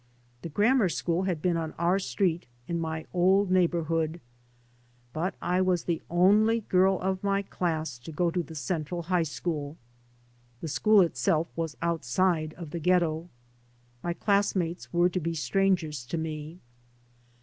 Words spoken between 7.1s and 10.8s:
my class to go to the Central High School. The